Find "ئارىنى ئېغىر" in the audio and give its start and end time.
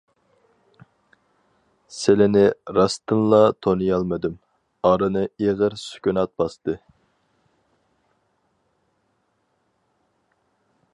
4.91-5.77